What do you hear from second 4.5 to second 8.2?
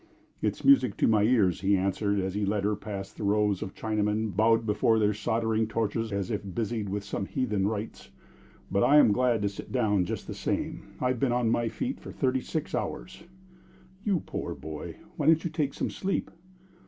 before their soldering torches as if busied with some heathen rites.